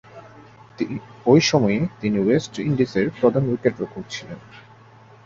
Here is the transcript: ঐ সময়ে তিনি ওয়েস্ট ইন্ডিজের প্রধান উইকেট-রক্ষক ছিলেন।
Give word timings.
ঐ 1.25 1.39
সময়ে 1.41 1.79
তিনি 2.01 2.17
ওয়েস্ট 2.19 2.53
ইন্ডিজের 2.59 3.07
প্রধান 3.19 3.43
উইকেট-রক্ষক 3.49 4.05
ছিলেন। 4.09 4.39